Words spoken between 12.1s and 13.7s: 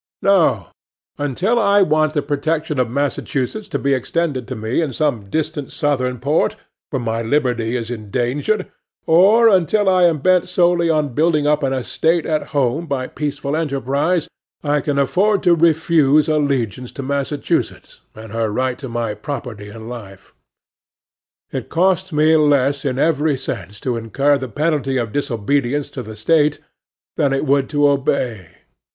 at home by peaceful